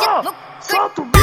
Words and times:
Solta! 0.00 0.34
O 1.02 1.13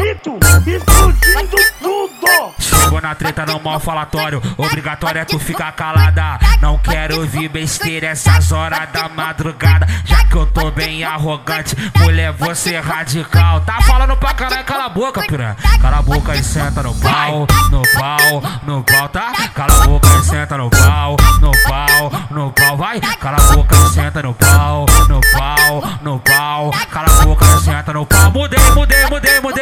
o 0.00 0.02
Chiquito, 0.02 0.38
explodindo 0.66 1.56
tudo. 1.80 2.54
Chegou 2.58 3.00
na 3.00 3.14
treta 3.14 3.44
no 3.46 3.60
mal 3.60 3.78
falatório, 3.78 4.42
obrigatório 4.56 5.20
é 5.20 5.24
tu 5.24 5.38
ficar 5.38 5.72
calada. 5.72 6.38
Não 6.60 6.78
quero 6.78 7.20
ouvir 7.20 7.48
besteira 7.48 8.08
essas 8.08 8.50
horas 8.50 8.88
da 8.92 9.08
madrugada. 9.08 9.86
Já 10.04 10.24
que 10.24 10.36
eu 10.36 10.46
tô 10.46 10.70
bem 10.70 11.04
arrogante, 11.04 11.76
mulher, 11.98 12.32
você 12.32 12.74
é 12.74 12.80
radical. 12.80 13.60
Tá 13.60 13.80
falando 13.82 14.16
pra 14.16 14.32
caralho, 14.34 14.64
cala 14.64 14.86
a 14.86 14.88
boca, 14.88 15.22
piranha. 15.22 15.56
Cala 15.80 15.98
a 15.98 16.02
boca 16.02 16.34
e 16.34 16.42
senta 16.42 16.82
no 16.82 16.94
pau, 16.94 17.46
no 17.70 17.82
pau, 17.98 18.42
no 18.62 18.84
pau, 18.84 19.08
tá? 19.08 19.32
Cala 19.54 19.82
a 19.82 19.86
boca 19.86 20.08
e 20.08 20.24
senta 20.24 20.56
no 20.56 20.70
pau, 20.70 21.16
no 21.40 21.50
pau, 21.68 22.12
no 22.30 22.52
pau, 22.52 22.76
vai. 22.76 23.00
Cala 23.00 23.36
a 23.36 23.54
boca 23.54 23.76
e 23.76 23.88
senta 23.90 24.22
no 24.22 24.34
pau, 24.34 24.86
no 25.08 25.20
pau, 25.32 25.82
no 26.02 26.18
pau. 26.20 26.70
Cala 26.90 27.08
a 27.08 27.24
boca 27.24 27.44
e 27.44 27.60
senta 27.60 27.92
no 27.92 28.06
pau. 28.06 28.30
Mudei, 28.30 28.70
mudei, 28.70 28.99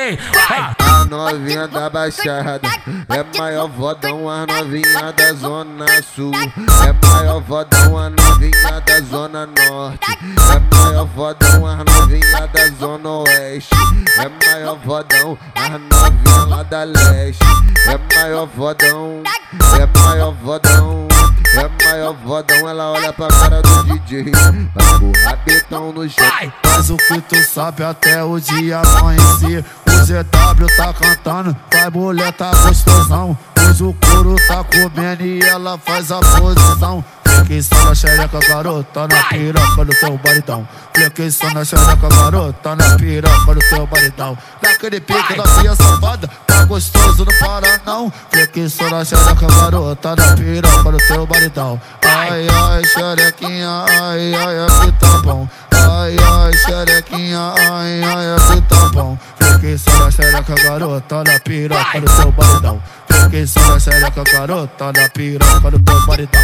mudei. 0.09 0.19
Ah. 0.51 0.75
A 0.79 1.05
novinha 1.05 1.69
da 1.69 1.91
Baixada 1.91 2.69
é 3.09 3.39
maior 3.39 3.69
vodão, 3.69 4.29
a 4.29 4.47
novinha 4.47 5.13
da 5.13 5.33
Zona 5.35 5.87
Sul. 6.15 6.33
É 6.87 7.07
maior 7.07 7.41
vodão, 7.41 7.99
a 7.99 8.11
novinha 8.11 8.81
da 8.85 9.01
Zona 9.01 9.47
Norte. 9.47 10.19
É 10.55 10.77
maior 10.77 11.05
vodão, 11.07 11.67
a 11.67 11.77
novinha 11.85 12.47
da 12.53 12.69
Zona 12.79 13.09
Oeste. 13.09 13.75
É 14.19 14.47
maior 14.47 14.79
vodão, 14.85 15.39
a 15.55 15.69
novinha 15.79 16.45
lá 16.47 16.63
da 16.63 16.85
Leste. 16.85 17.45
É 17.87 18.17
maior 18.17 18.47
vodão, 18.47 19.23
é 19.79 19.99
maior 19.99 20.33
vodão. 20.33 21.09
É 21.55 21.85
maior 21.85 22.13
vodão, 22.25 22.69
ela 22.69 22.93
olha 22.93 23.13
pra 23.13 23.29
cara 23.29 23.63
do 23.63 23.85
DJ. 23.85 24.31
Vai 24.75 24.99
com 24.99 25.07
o 25.07 25.25
rabetão 25.25 25.93
no 25.93 26.09
chão. 26.09 26.27
Faz 26.63 26.91
o 26.91 26.97
que 26.97 27.21
tu 27.23 27.43
sabe 27.43 27.83
até 27.83 28.23
o 28.23 28.39
dia 28.39 28.81
amanhecer. 28.81 29.65
ZW 30.05 30.67
tá 30.77 30.93
cantando, 30.93 31.57
vai 31.73 31.91
mulher 31.91 32.33
tá 32.33 32.51
gostosão. 32.51 33.37
Hoje 33.69 33.85
o 33.85 33.95
couro 33.95 34.37
tá 34.47 34.65
comendo 34.65 35.25
e 35.25 35.41
ela 35.41 35.79
faz 35.79 36.11
a 36.11 36.21
posição. 36.21 37.05
Só 37.63 37.85
na 37.85 37.95
xereca, 37.95 38.41
garota, 38.49 39.07
na 39.07 39.23
piroca 39.25 39.85
do 39.85 39.95
teu 39.95 40.19
baritão. 40.19 40.69
Só 41.31 41.51
na 41.51 41.65
xereca, 41.65 42.09
garota, 42.09 42.75
na 42.77 42.97
piroca 42.97 43.55
do 43.55 43.61
teu 43.61 43.87
baritão. 43.87 44.37
Naquele 44.63 45.01
pique 45.01 45.37
da 45.37 45.47
filha 45.47 45.77
safada, 45.77 46.29
tá 46.47 46.65
gostoso, 46.65 47.25
não 47.25 47.39
para 47.39 47.81
não. 47.87 48.13
Só 48.69 48.91
na 48.91 49.05
xereca, 49.05 49.47
garota, 49.47 50.17
na 50.17 50.35
piroca 50.35 50.91
do 50.91 50.99
teu 50.99 51.27
baritão. 51.27 51.81
Ai, 52.05 52.47
ai, 52.49 52.85
xerequinha, 52.85 53.85
ai, 53.89 54.35
ai, 54.35 54.65
aqui 54.67 54.93
tá 54.99 55.19
bom. 55.23 55.49
Ai, 55.71 56.17
ai, 56.19 56.53
xerequinha, 56.55 57.53
ai, 57.57 58.03
ai, 58.03 58.35
aqui 58.37 58.58
bom. 58.58 58.58
Fiquei 59.59 59.77
só 59.77 59.91
na 59.99 60.09
xereca, 60.09 60.55
garota, 60.55 61.25
na 61.25 61.41
piroca 61.41 62.01
do 62.01 62.17
teu 62.17 62.31
baridão. 62.31 62.83
Fiquei 63.11 63.45
só 63.45 63.61
na 63.61 63.81
xereca, 63.81 64.23
garota, 64.23 64.93
na 64.93 65.09
piroca 65.09 65.71
do 65.73 65.79
teu 65.81 66.07
baridão. 66.07 66.43